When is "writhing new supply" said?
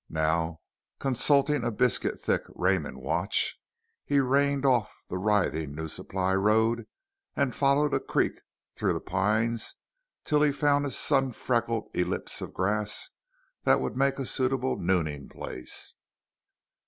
5.19-6.33